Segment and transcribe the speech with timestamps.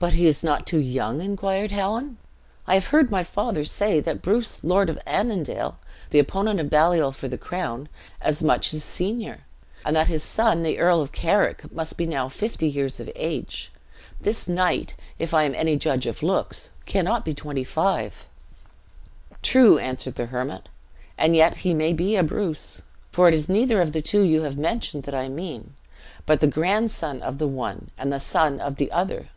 [0.00, 2.18] "But is he not too young?" inquired Helen.
[2.66, 5.78] "I have heard my father say that Bruce, Lord of Annandale,
[6.10, 7.88] the opponent of Baliol for the crown,
[8.22, 9.42] was much his senior;
[9.86, 13.72] and that his son, the Earl of Carrick, must be now fifty years of age.
[14.20, 18.26] This knight, if I am any judge of looks, cannot be twenty five."
[19.42, 20.68] "True," answered the hermit;
[21.16, 22.82] "and yet he may be a Bruce.
[23.12, 25.74] For it is neither of the two you have mentioned that I mean;
[26.26, 29.28] but the grandson of the one, and the son of the other.